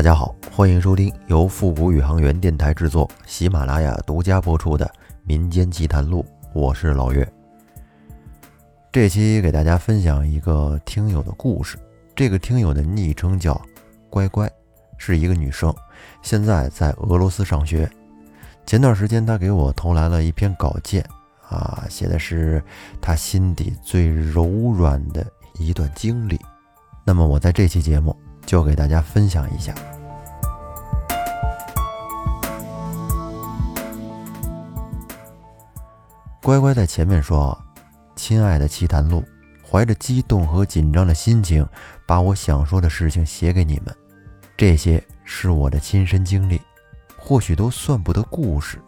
[0.00, 4.86] 大家好，欢迎收听由复古宇航员电台制作、喜马拉雅独家播出的
[5.24, 6.24] 《民间奇谈录》，
[6.54, 7.30] 我是老岳。
[8.90, 11.76] 这期给大家分享一个听友的故事。
[12.16, 13.60] 这个听友的昵称叫
[14.08, 14.50] “乖乖”，
[14.96, 15.70] 是一个女生，
[16.22, 17.86] 现在在俄罗斯上学。
[18.64, 21.04] 前段时间她给我投来了一篇稿件，
[21.46, 22.64] 啊，写的是
[23.02, 25.26] 她心底最柔软的
[25.58, 26.40] 一段经历。
[27.04, 28.16] 那么我在这期节目。
[28.46, 29.72] 就给大家分享一下。
[36.42, 37.56] 乖乖在前面说
[38.16, 39.22] ：“亲爱的奇谈录，
[39.62, 41.66] 怀着激动和紧张的心情，
[42.06, 43.94] 把我想说的事情写给你们。
[44.56, 46.58] 这些是我的亲身经历，
[47.18, 48.80] 或许都算不得故事，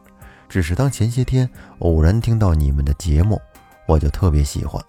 [0.49, 1.49] 只是当前些天
[1.81, 3.39] 偶然听到你们的节目，
[3.87, 4.83] 我就特别喜欢，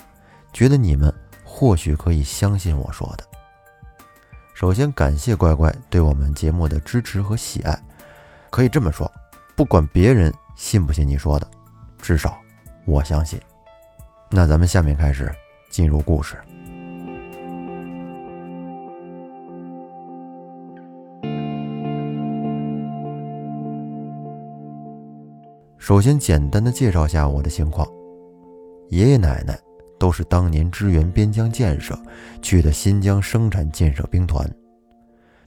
[0.54, 3.26] 觉得你们或许可以相信我说的。”
[4.56, 7.78] 首先感谢乖乖对我们节目的支持和喜爱，
[8.50, 9.12] 可以这么说，
[9.54, 11.48] 不管别人信不信你说的，
[12.02, 12.40] 至少
[12.86, 13.40] 我相信。
[14.30, 15.32] 那咱们下面开始
[15.70, 16.38] 进入故事。
[25.78, 27.88] 首先简单的介绍下我的情况，
[28.90, 29.60] 爷爷奶奶。
[30.00, 31.98] 都是当年支援边疆建设
[32.42, 34.46] 去的新疆生产建设兵团，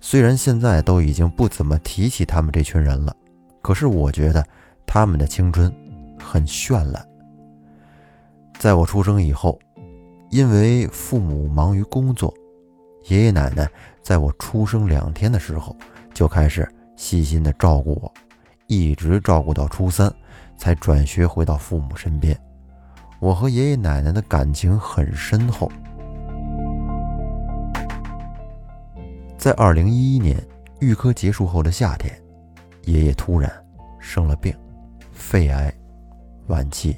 [0.00, 3.14] 虽然现在都已经不怎么提起他们这群人了，
[3.60, 4.42] 可是我觉得
[4.86, 5.70] 他们的青春
[6.18, 7.06] 很绚烂。
[8.58, 9.58] 在我出生以后，
[10.30, 12.32] 因为父母忙于工作，
[13.04, 13.68] 爷爷奶奶
[14.02, 15.76] 在我出生两天的时候
[16.12, 18.12] 就开始细心的照顾我，
[18.66, 20.12] 一直照顾到初三，
[20.56, 22.36] 才转学回到父母身边。
[23.20, 25.70] 我和爷爷奶奶的感情很深厚。
[29.38, 30.42] 在二零一一年
[30.80, 32.12] 预科结束后的夏天，
[32.84, 33.52] 爷爷突然
[34.00, 34.52] 生了病，
[35.12, 35.72] 肺癌，
[36.48, 36.96] 晚期。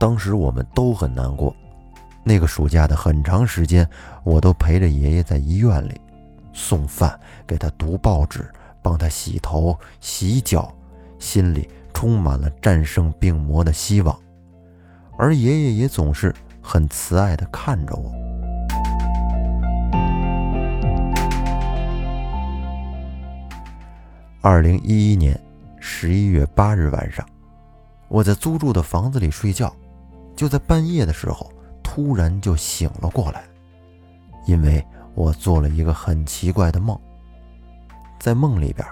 [0.00, 1.54] 当时我们都很难过。
[2.24, 3.86] 那个暑假的很长时间，
[4.24, 6.00] 我都陪着爷爷在医院里
[6.54, 8.50] 送饭，给他读报纸，
[8.80, 10.74] 帮他洗头、洗脚，
[11.18, 14.18] 心里充满了战胜病魔的希望。
[15.18, 18.10] 而爷爷也总是很慈爱地看着我。
[24.40, 25.38] 二零一一年
[25.78, 27.26] 十一月八日晚上，
[28.08, 29.70] 我在租住的房子里睡觉，
[30.40, 31.52] 就在半夜的时候，
[31.82, 33.44] 突然就醒了过来，
[34.46, 34.82] 因为
[35.14, 36.98] 我做了一个很奇怪的梦。
[38.18, 38.88] 在梦里边，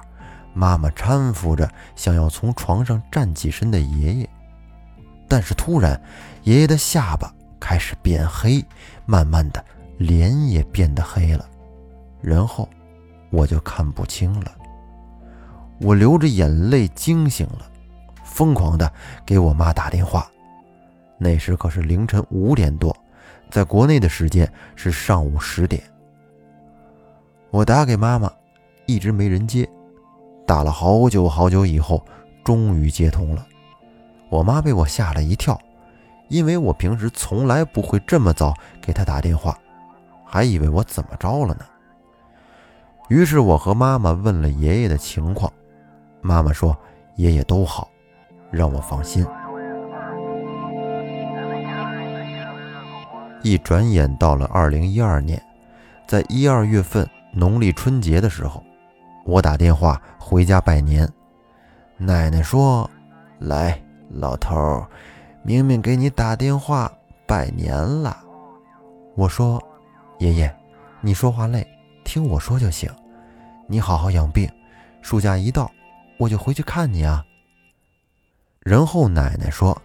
[0.52, 1.66] 妈妈搀扶着
[1.96, 4.28] 想要从床上站起身的爷爷。
[5.26, 5.98] 但是突然，
[6.42, 8.62] 爷爷的下巴开始变黑，
[9.06, 9.64] 慢慢的
[9.96, 11.48] 脸也变得黑了，
[12.20, 12.68] 然后
[13.30, 14.54] 我就看不清了。
[15.80, 17.70] 我流着眼泪惊醒了，
[18.22, 18.92] 疯狂的
[19.24, 20.30] 给我妈打电话。
[21.18, 22.96] 那时可是凌晨五点多，
[23.50, 25.82] 在国内的时间是上午十点。
[27.50, 28.32] 我打给妈妈，
[28.86, 29.68] 一直没人接，
[30.46, 32.04] 打了好久好久以后，
[32.44, 33.44] 终于接通了。
[34.30, 35.58] 我妈被我吓了一跳，
[36.28, 39.58] 因为我平时从来不会这么早给她打电话，
[40.24, 41.64] 还以为我怎么着了呢。
[43.08, 45.50] 于是我和妈妈问了爷爷的情况，
[46.20, 46.76] 妈妈说
[47.16, 47.88] 爷爷都好，
[48.50, 49.26] 让我放心。
[53.42, 55.42] 一转眼到了二零一二年，
[56.06, 58.62] 在一二月份农历春节的时候，
[59.24, 61.08] 我打电话回家拜年，
[61.96, 62.88] 奶奶说
[63.38, 64.82] ：“来。”老头，
[65.42, 66.90] 明明给你打电话
[67.26, 68.16] 拜年了。
[69.14, 69.62] 我说
[70.18, 70.56] ：“爷爷，
[71.02, 71.68] 你说话累，
[72.04, 72.90] 听我说就行。
[73.66, 74.50] 你好好养病，
[75.02, 75.70] 暑假一到，
[76.18, 77.22] 我就回去看你啊。”
[78.64, 79.76] 然后奶奶说：“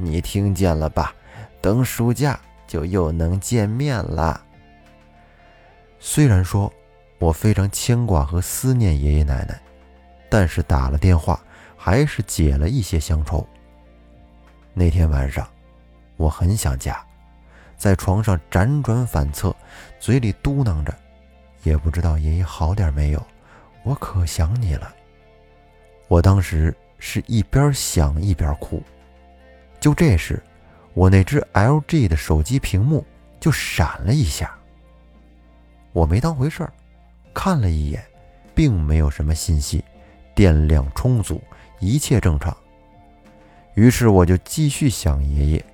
[0.00, 1.12] 你听见了吧？
[1.60, 2.40] 等暑假
[2.72, 4.42] 就又能见面了。”
[6.00, 6.72] 虽然说
[7.18, 9.60] 我非常牵挂和思念爷爷奶奶，
[10.30, 11.38] 但是打了电话。
[11.84, 13.44] 还是解了一些乡愁。
[14.72, 15.44] 那天晚上，
[16.16, 17.04] 我很想家，
[17.76, 19.52] 在床上辗转反侧，
[19.98, 20.96] 嘴里嘟囔着
[21.64, 23.20] ：“也不知道爷爷好点没有，
[23.82, 24.94] 我可想你了。”
[26.06, 28.80] 我当时是一边想一边哭。
[29.80, 30.40] 就这时，
[30.94, 33.04] 我那只 LG 的手机屏幕
[33.40, 34.54] 就闪了一下。
[35.92, 36.72] 我没当回事儿，
[37.34, 38.02] 看了一眼，
[38.54, 39.84] 并没有什么信息，
[40.34, 41.42] 电量充足。
[41.80, 42.56] 一切正常，
[43.74, 45.64] 于是我就继续想爷爷，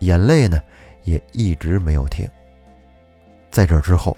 [0.00, 0.60] 眼泪呢
[1.04, 2.28] 也一直没有停。
[3.52, 4.16] 在这之后，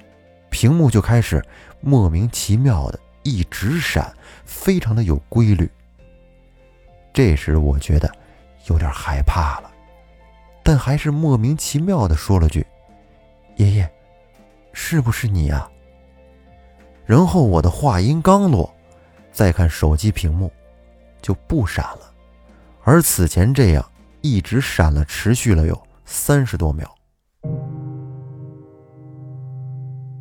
[0.49, 1.45] 屏幕就开始
[1.83, 4.11] 莫名其妙的一直闪，
[4.47, 5.71] 非常的有规律。
[7.13, 8.11] 这时我觉得
[8.71, 9.71] 有点害怕了，
[10.67, 12.67] 但还是莫名其妙的说了句
[13.55, 13.89] ：“爷爷，
[14.73, 15.71] 是不是你啊？”
[17.07, 18.69] 然后我的话音刚落，
[19.31, 20.51] 再看手机屏幕，
[21.23, 22.13] 就不闪了，
[22.83, 23.91] 而此前这样
[24.23, 26.93] 一直闪了，持续了有三十多秒。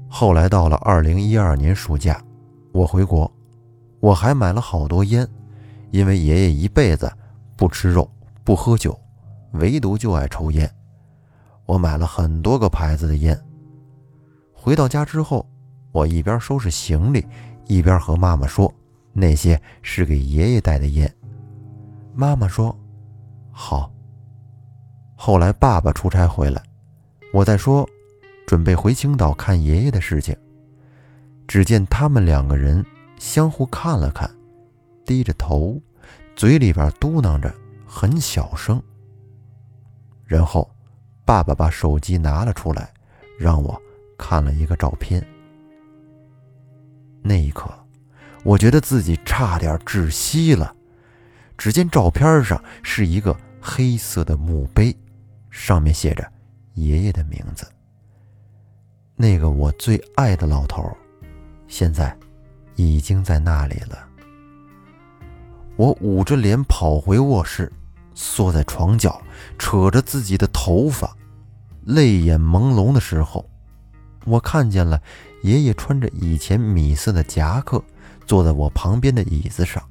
[0.07, 2.23] 后来到了二零一二年暑假，
[2.71, 3.29] 我回国，
[3.99, 5.27] 我还买了好多烟，
[5.89, 7.11] 因为爷爷一辈子
[7.57, 8.07] 不吃肉、
[8.43, 8.95] 不喝酒，
[9.57, 10.69] 唯独就爱抽烟。
[11.65, 13.39] 我买了很多个牌子的烟。
[14.53, 15.47] 回到家之后，
[15.91, 17.25] 我一边收拾行李，
[17.65, 18.73] 一边和妈妈说
[19.13, 21.11] ：“那些是给爷爷带的烟。”
[22.13, 22.77] 妈妈说
[23.51, 23.91] ：“好。”
[25.15, 26.61] 后来爸爸出差回来，
[27.33, 27.87] 我在说。
[28.47, 30.37] 准备回青岛看爷爷的事情，
[31.47, 32.85] 只见他们两个人
[33.17, 34.29] 相互看了看，
[35.03, 35.81] 低着头，
[36.35, 37.51] 嘴里边嘟囔着，
[37.87, 38.79] 很小声。
[40.25, 40.69] 然后，
[41.23, 42.91] 爸爸把手机拿了出来，
[43.37, 43.79] 让我
[44.17, 45.25] 看了一个照片。
[47.21, 47.71] 那一刻，
[48.43, 50.75] 我觉得自己差点窒息了。
[51.57, 54.95] 只见照片上是一个黑色的墓碑，
[55.49, 56.29] 上面写着
[56.73, 57.65] 爷爷的名字。
[59.15, 60.85] 那个我最爱的老头，
[61.67, 62.15] 现在
[62.75, 64.05] 已经在那里了。
[65.77, 67.71] 我捂着脸跑回卧室，
[68.15, 69.21] 缩在床角，
[69.59, 71.15] 扯着自己的头发，
[71.83, 73.47] 泪眼朦胧的时候，
[74.25, 74.99] 我看见了
[75.43, 77.83] 爷爷穿着以前米色的夹克，
[78.25, 79.87] 坐在我旁边的椅子上，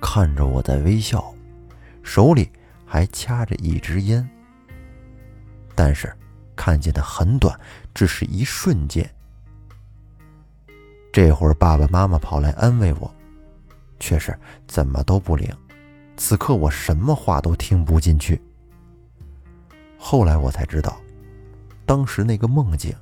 [0.00, 1.34] 看着我在微笑，
[2.04, 2.48] 手里
[2.86, 4.24] 还掐着一支烟。
[5.74, 6.14] 但是。
[6.56, 7.58] 看见的很短，
[7.92, 9.12] 只是一瞬间。
[11.12, 13.12] 这会儿爸爸妈妈跑来安慰我，
[13.98, 14.38] 却是
[14.68, 15.52] 怎么都不灵。
[16.16, 18.40] 此刻我什么话都听不进去。
[19.98, 21.00] 后来我才知道，
[21.86, 22.94] 当时那个梦境，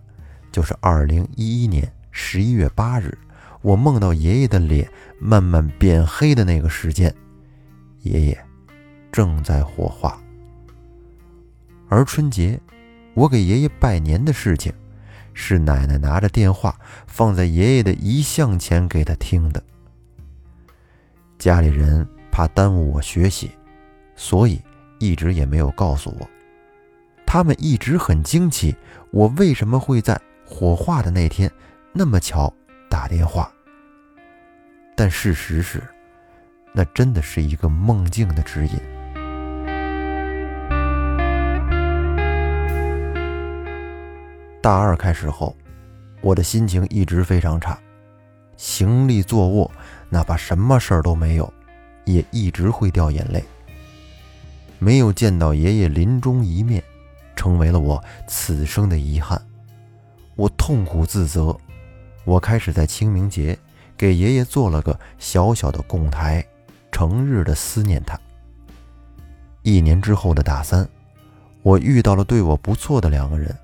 [0.50, 3.16] 就是二零一一年十一月八日，
[3.60, 4.88] 我梦到爷爷的脸
[5.18, 7.14] 慢慢变黑的那个时间，
[8.02, 8.44] 爷爷
[9.10, 10.20] 正在火化。
[11.88, 12.60] 而春节。
[13.14, 14.72] 我给爷爷拜年的事情，
[15.34, 16.74] 是奶奶拿着电话
[17.06, 19.62] 放在爷爷的遗像前给他听的。
[21.38, 23.52] 家里人怕耽误我学习，
[24.16, 24.60] 所以
[24.98, 26.28] 一直也没有告诉我。
[27.26, 28.74] 他们一直很惊奇，
[29.10, 31.50] 我为什么会在火化的那天
[31.92, 32.52] 那么巧
[32.88, 33.52] 打电话。
[34.96, 35.82] 但事实是，
[36.72, 38.78] 那真的是一个梦境的指引。
[44.60, 45.56] 大二开始后，
[46.20, 47.78] 我的心情一直非常差，
[48.56, 49.70] 行立坐卧，
[50.08, 51.52] 哪怕什么事儿都没有，
[52.04, 53.42] 也一直会掉眼泪。
[54.78, 56.82] 没有见到爷爷临终一面，
[57.36, 59.40] 成为了我此生的遗憾。
[60.34, 61.56] 我痛苦自责，
[62.24, 63.56] 我开始在清明节
[63.96, 66.44] 给爷爷做了个小小的供台，
[66.90, 68.18] 成日的思念他。
[69.62, 70.88] 一年之后的大三，
[71.62, 73.56] 我遇到了对我不错的两个人。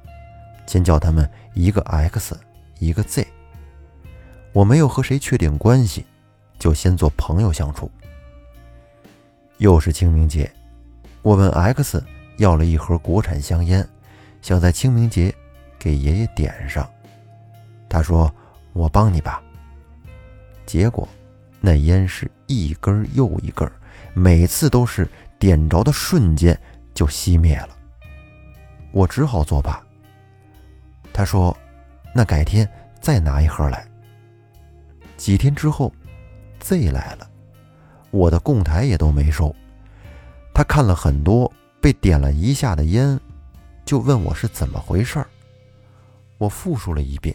[0.67, 2.39] 先叫他们一个 X，
[2.79, 3.27] 一个 Z。
[4.53, 6.05] 我没有和谁确定关系，
[6.59, 7.91] 就先做朋友相处。
[9.59, 10.51] 又是清明节，
[11.23, 12.03] 我问 X
[12.39, 13.87] 要了一盒国产香烟，
[14.41, 15.35] 想在清明节
[15.79, 16.89] 给爷爷点上。
[17.89, 18.33] 他说
[18.73, 19.43] ：“我帮你吧。”
[20.65, 21.09] 结果，
[21.61, 23.71] 那烟是一根又一根，
[24.15, 26.59] 每次都是点着的瞬间
[26.95, 27.71] 就熄灭了。
[28.93, 29.83] 我只好作罢。
[31.13, 31.57] 他说
[32.15, 32.69] ：“那改天
[33.01, 33.85] 再拿一盒来。”
[35.17, 35.93] 几天之后
[36.61, 37.28] ，Z 来了，
[38.11, 39.55] 我的供台也都没收。
[40.55, 43.19] 他看了很多被点了一下的烟，
[43.85, 45.27] 就问我是怎么回事儿。
[46.39, 47.35] 我复述了一遍，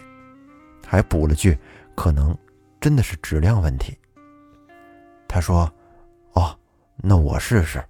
[0.85, 1.57] 还补了句
[1.95, 2.37] ：“可能
[2.81, 3.97] 真的是质量问题。”
[5.27, 5.71] 他说
[6.33, 6.57] ：“哦，
[6.97, 7.83] 那我试试。”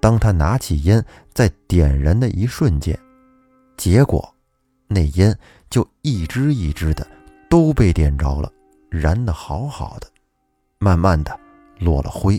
[0.00, 2.98] 当他拿起烟在点燃的一瞬间，
[3.76, 4.34] 结果。
[4.86, 5.36] 那烟
[5.70, 7.04] 就一支一支的
[7.48, 8.52] 都被点着了，
[8.90, 10.06] 燃得好好的，
[10.84, 11.40] 慢慢的
[11.78, 12.38] 落了灰，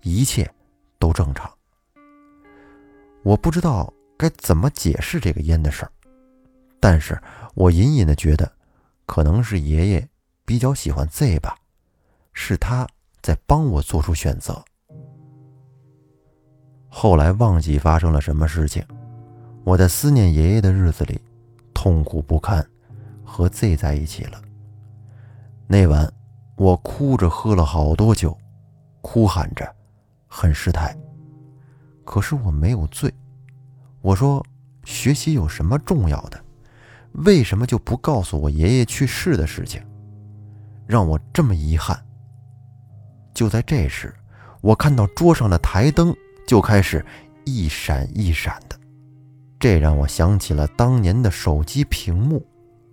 [0.00, 0.50] 一切
[0.98, 1.52] 都正常。
[3.22, 5.92] 我不知道该怎么解释这个烟的事儿，
[6.80, 7.20] 但是
[7.54, 8.50] 我隐隐的觉得，
[9.04, 10.08] 可能是爷爷
[10.46, 11.54] 比较喜欢 Z 吧，
[12.32, 12.88] 是他
[13.20, 14.64] 在帮我做出选择。
[16.88, 18.82] 后来忘记发生了什么事情，
[19.64, 21.20] 我在思念爷爷的日子里。
[21.74, 22.64] 痛苦不堪，
[23.24, 24.40] 和 Z 在一起了。
[25.66, 26.12] 那晚，
[26.62, 28.38] 我哭着喝了好多酒，
[29.00, 29.68] 哭喊着，
[30.28, 30.96] 很失态。
[32.04, 33.12] 可是我没有醉。
[34.00, 34.40] 我说
[34.86, 36.40] ：“学习有什么重要的？
[37.24, 39.82] 为什么就不告诉我爷爷去世的事情，
[40.86, 42.00] 让我这么遗憾？”
[43.34, 44.14] 就在这时，
[44.60, 46.14] 我看到桌上的台灯
[46.46, 47.04] 就开始
[47.44, 48.78] 一闪一闪的，
[49.58, 52.46] 这让我想起了当年的手机屏幕，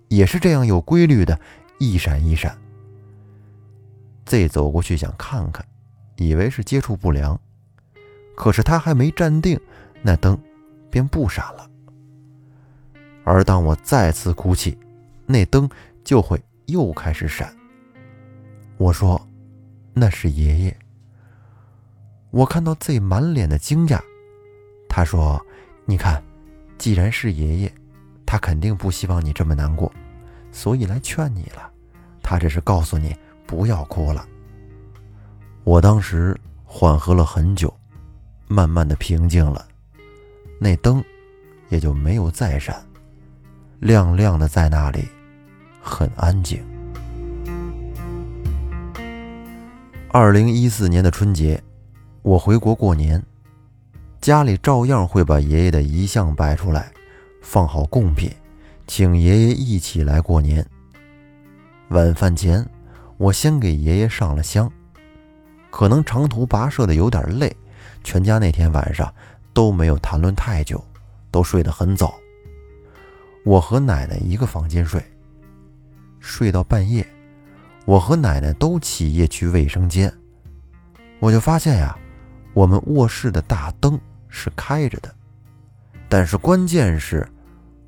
[0.07, 1.39] 也是这样有规律的，
[1.77, 2.57] 一闪一闪。
[4.29, 5.65] Z 走过去想看看，
[6.17, 7.35] 以为是接触不良，
[8.35, 9.59] 可是他还没站定，
[10.03, 10.39] 那灯
[10.91, 11.67] 便不闪了。
[13.23, 14.77] 而当我再次哭泣，
[15.25, 15.67] 那灯
[16.03, 17.51] 就会又开始闪。
[18.77, 19.19] 我说
[19.95, 20.77] ：“那是爷爷。”
[22.29, 23.99] 我看到 Z 满脸的惊讶，
[24.87, 25.43] 他说
[25.85, 26.23] ：“你看，
[26.77, 27.73] 既然是爷爷，
[28.27, 29.91] 他肯定不希望你这么难过，
[30.51, 31.71] 所以来劝你了。
[32.21, 33.15] 他这是告诉你。”
[33.49, 34.23] 不要哭了。
[35.63, 37.73] 我当时缓和了很久，
[38.47, 39.65] 慢慢的平静了，
[40.59, 41.03] 那灯
[41.69, 42.79] 也就没有再闪，
[43.79, 45.03] 亮亮的在那里，
[45.81, 46.63] 很安静。
[50.11, 51.59] 二零一四年的春节，
[52.21, 53.19] 我回国过年，
[54.21, 56.91] 家里照样会把爷爷的遗像摆出来，
[57.41, 58.31] 放好贡品，
[58.85, 60.63] 请爷爷一起来过年。
[61.87, 62.63] 晚饭前。
[63.19, 64.71] 我先给爷爷上了香，
[65.69, 67.53] 可能长途跋涉的有点累，
[68.01, 69.13] 全家那天晚上
[69.53, 70.81] 都没有谈论太久，
[71.29, 72.15] 都睡得很早。
[73.43, 75.03] 我和奶奶一个房间睡，
[76.21, 77.05] 睡到半夜，
[77.83, 80.09] 我和奶奶都起夜去卫生间，
[81.19, 81.99] 我就发现呀，
[82.53, 83.99] 我们卧室的大灯
[84.29, 85.13] 是开着的，
[86.07, 87.27] 但是关键是，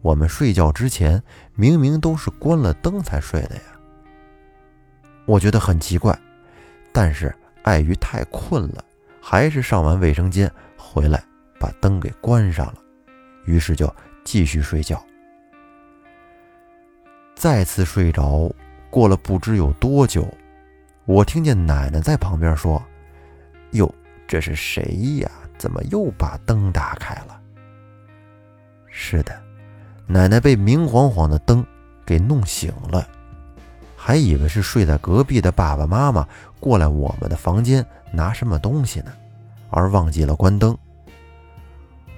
[0.01, 1.23] 我们睡觉之前
[1.55, 3.61] 明明都是关了灯才睡的呀。
[5.31, 6.13] 我觉得很奇怪，
[6.91, 7.33] 但是
[7.63, 8.83] 碍于太困了，
[9.21, 11.23] 还是上完卫生间回来
[11.57, 12.75] 把灯给关上了，
[13.45, 13.89] 于是就
[14.25, 15.01] 继续睡觉。
[17.33, 18.53] 再次睡着，
[18.89, 20.27] 过了不知有多久，
[21.05, 22.83] 我听见奶奶在旁边说
[23.71, 23.89] ：“哟，
[24.27, 24.83] 这是谁
[25.19, 25.31] 呀？
[25.57, 27.39] 怎么又把灯打开了？”
[28.91, 29.41] 是的，
[30.07, 31.65] 奶奶被明晃晃的灯
[32.05, 33.07] 给弄醒了。
[34.03, 36.27] 还以为是睡在隔壁的爸爸妈妈
[36.59, 39.13] 过来我们的房间拿什么东西呢，
[39.69, 40.75] 而忘记了关灯。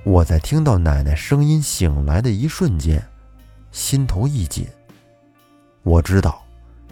[0.05, 3.03] 我在听到奶奶声音醒来的一瞬间，
[3.73, 4.65] 心头一紧。
[5.83, 6.41] 我知道，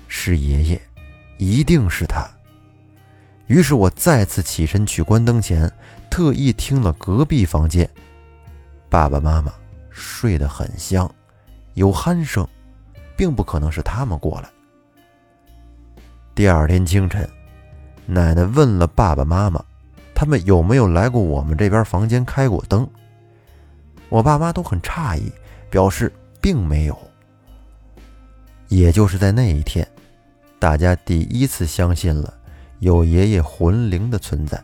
[0.09, 0.81] 是爷爷，
[1.37, 2.29] 一定是他。
[3.47, 5.71] 于是我再次起身去关灯前，
[6.09, 7.89] 特意听了隔壁房间，
[8.89, 9.53] 爸爸妈妈
[9.89, 11.09] 睡得很香，
[11.75, 12.45] 有鼾声，
[13.15, 14.49] 并不可能是他们过来。
[16.33, 17.29] 第二天清晨，
[18.05, 19.63] 奶奶问了爸爸妈妈，
[20.15, 22.87] 他们有没有来过我们这边房间开过灯？
[24.07, 25.29] 我爸妈都很诧异，
[25.69, 26.97] 表示并没有。
[28.69, 29.85] 也就是在那一天，
[30.57, 32.33] 大家第一次相信了
[32.79, 34.59] 有爷爷魂灵的存在。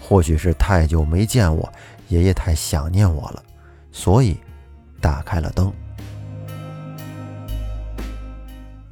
[0.00, 1.70] 或许是太久没见我，
[2.08, 3.42] 爷爷太想念我了，
[3.92, 4.36] 所以
[4.98, 5.70] 打开了灯。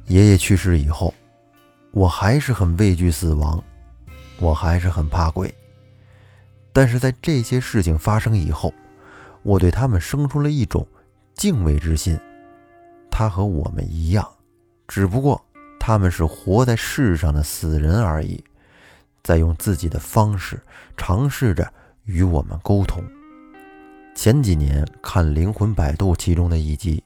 [0.05, 1.11] 爷爷去世以后。
[1.91, 3.61] 我还是很畏惧死亡，
[4.39, 5.53] 我还是很怕鬼。
[6.71, 8.73] 但是在这些事情发生以后，
[9.43, 10.87] 我对他们生出了一种
[11.33, 12.17] 敬畏之心。
[13.09, 14.25] 他和我们一样，
[14.87, 15.43] 只不过
[15.79, 18.41] 他们是活在世上的死人而已，
[19.21, 20.57] 在用自己的方式
[20.95, 21.71] 尝试着
[22.05, 23.03] 与我们沟通。
[24.15, 27.03] 前几年看《灵魂摆渡》其中的一集，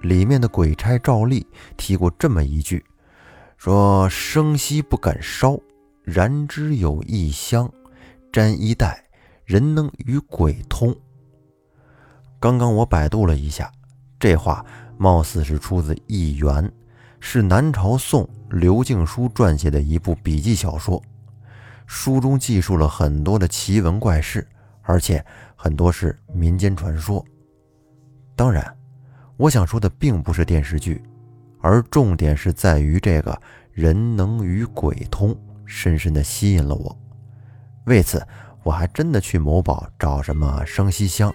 [0.00, 2.82] 里面的鬼差赵丽提过这么一句。
[3.60, 5.60] 说生息不敢烧，
[6.02, 7.70] 燃之有异香，
[8.32, 9.04] 沾衣带，
[9.44, 10.96] 人能与鬼通。
[12.38, 13.70] 刚刚我百度了一下，
[14.18, 14.64] 这话
[14.96, 16.48] 貌似是出自《易元》，
[17.20, 20.98] 是南朝宋刘敬书撰写的一部笔记小说。
[21.86, 24.48] 书中记述了很多的奇闻怪事，
[24.80, 25.22] 而且
[25.54, 27.22] 很多是民间传说。
[28.34, 28.74] 当然，
[29.36, 31.02] 我想说的并不是电视剧。
[31.60, 33.40] 而重点是在于这个
[33.72, 36.96] 人能与鬼通，深深的吸引了我。
[37.84, 38.26] 为此，
[38.62, 41.32] 我还真的去某宝找什么生息香。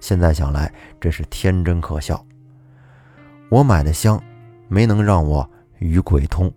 [0.00, 2.24] 现在想来，真是天真可笑。
[3.48, 4.22] 我买的香
[4.68, 6.52] 没能让我与鬼通，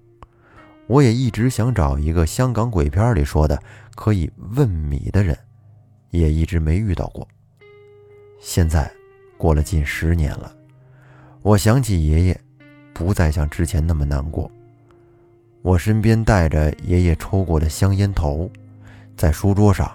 [0.88, 3.62] 我也一直想找一个香港鬼片里说的
[3.96, 5.38] 可以问米的人，
[6.12, 7.28] 也一直没遇到过。
[8.40, 8.92] 现在
[9.38, 10.56] 过了近十年了。
[11.42, 12.42] 我想起爷爷，
[12.94, 14.50] 不再像之前那么难过。
[15.62, 18.50] 我身边带着爷爷抽过的香烟头，
[19.16, 19.90] 在书桌上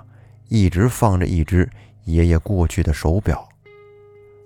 [0.49, 1.69] 一直放着一只
[2.05, 3.47] 爷爷过去的手表。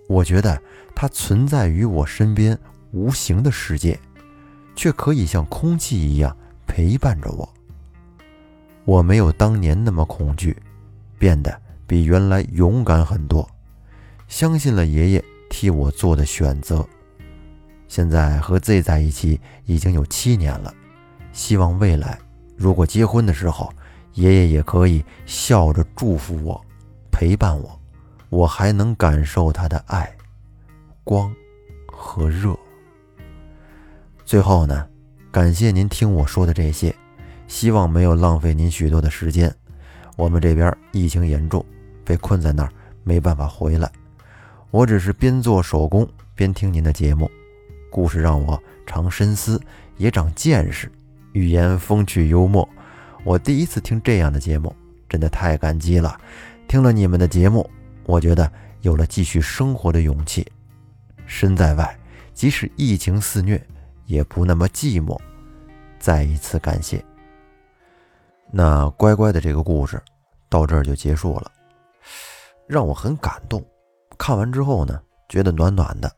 [0.09, 0.61] 我觉得
[0.95, 2.59] 它存在于我身边
[2.91, 3.99] 无形的世界，
[4.75, 7.49] 却可以像空气一样陪伴着我。
[8.85, 10.57] 我没有当年那么恐惧，
[11.19, 11.57] 变得
[11.87, 13.49] 比原来勇敢很多，
[14.27, 16.85] 相信了爷爷替我做的选择。
[17.93, 20.73] 现在和 Z 在一起已经有七年了。
[21.31, 22.19] 希望未来，
[22.57, 23.71] 如果结婚的时候，
[24.15, 26.59] 爷爷也可以笑着祝福我，
[27.11, 27.79] 陪伴我，
[28.31, 30.11] 我还能感受他的爱、
[31.05, 31.31] 光
[31.87, 32.59] 和热。
[34.25, 34.89] 最后呢，
[35.31, 36.97] 感谢您听我说的这些，
[37.47, 39.55] 希望没有浪费您许多的时间。
[40.17, 41.63] 我们这边疫情严重，
[42.07, 42.73] 被困在那儿，
[43.05, 43.93] 没办法回来。
[44.71, 47.31] 我只是边做手工边听您的节目，
[47.93, 49.61] 故事让我常深思，
[49.99, 50.91] 也长见识。
[51.33, 52.69] 语言风趣幽默，
[53.23, 54.75] 我第一次听这样的节目，
[55.09, 56.19] 真的太感激了。
[56.67, 57.71] 听了你们的节目，
[58.05, 60.51] 我觉得有了继续生活的勇气。
[61.27, 61.99] 身在外，
[62.35, 63.63] 即使疫情肆虐，
[64.07, 65.19] 也不那么寂寞。
[65.99, 67.05] 再一次感谢。
[68.51, 70.03] 那乖乖的这个故事
[70.49, 71.51] 到这儿就结束了，
[72.67, 73.65] 让我很感动。
[74.19, 76.11] 看完之后呢，觉得暖暖的。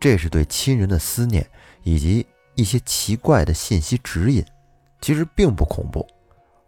[0.00, 1.48] 这是对亲人的思念，
[1.82, 2.26] 以及。
[2.54, 4.44] 一些奇怪的信息指引，
[5.00, 6.04] 其实并不恐怖，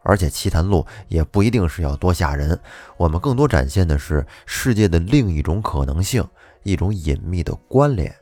[0.04, 2.56] 而且奇谈录也不一定是要多吓人。
[2.96, 6.24] 我们更多展现的是世界的另一种可能性，
[6.62, 8.14] 一种隐秘的关联。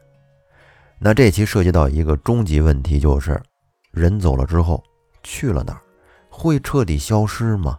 [0.98, 3.38] 那这期涉及到一个终极问题，就是
[3.90, 4.82] 人走了之后
[5.22, 5.82] 去了哪儿，
[6.30, 7.78] 会彻底消失吗？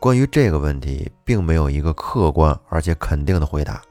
[0.00, 3.82] 关于这个问题，并没有一个客观而且肯定的回答。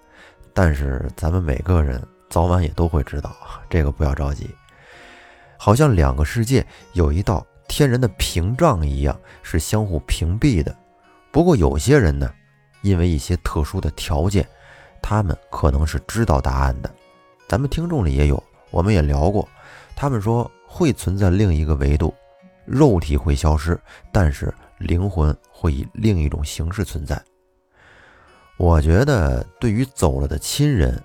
[0.55, 3.35] 但是咱们每个人早晚也都会知道，
[3.69, 4.49] 这个不要着急。
[5.57, 10.75] 好像两个世界有一道天然的屏障一样，是相互屏蔽的。
[11.31, 12.31] 不过有些人呢，
[12.81, 14.47] 因为一些特殊的条件，
[15.01, 16.89] 他们可能是知道答案的。
[17.47, 19.47] 咱们听众里也有，我们也聊过，
[19.95, 22.13] 他们说会存在另一个维度，
[22.65, 23.79] 肉体会消失，
[24.11, 27.21] 但是灵魂会以另一种形式存在。
[28.57, 31.01] 我觉得，对于走了的亲人，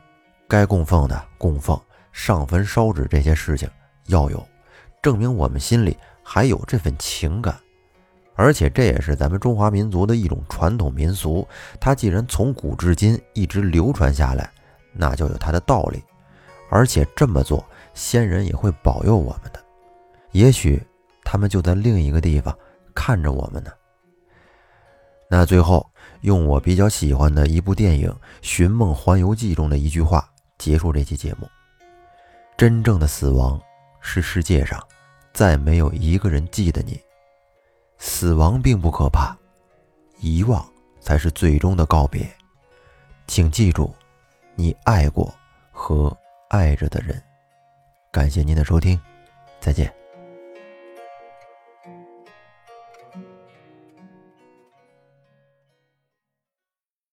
[0.53, 1.81] 该供奉的供奉，
[2.13, 3.67] 上坟烧纸这些事情。
[4.09, 4.47] 要有，
[5.01, 7.59] 证明我们心里还有这份情感，
[8.35, 11.49] 而且这也是咱们中华民族的一种传统民俗。
[11.81, 14.53] 它既然从古至今一直流传下来，
[14.93, 16.03] 那就有它的道理。
[16.69, 19.65] 而且这么做，先人也会保佑我们的。
[20.33, 20.83] 也许
[21.25, 22.55] 他们就在另一个地方
[22.95, 23.71] 看着我们呢。
[25.31, 28.11] 那最后，用我比较喜欢的一部电影
[28.43, 30.29] 《寻梦环游记》中的一句话
[30.63, 31.51] 结束这期节目：
[32.57, 33.61] 真正的死亡。
[34.05, 34.81] 是世界上
[35.33, 37.01] 再没有一个人记得你。
[37.99, 39.37] 死亡并不可怕，
[40.19, 40.65] 遗忘
[41.01, 42.25] 才是最终的告别。
[43.27, 43.93] 请记住，
[44.55, 45.35] 你爱过
[45.73, 46.17] 和
[46.49, 47.21] 爱着的人。
[48.13, 49.01] 感谢您的收听，
[49.61, 50.02] 再见。